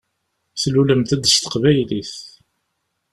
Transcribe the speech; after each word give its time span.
Tlulemt-d 0.61 1.23
s 1.33 1.35
teqbaylit. 1.37 2.13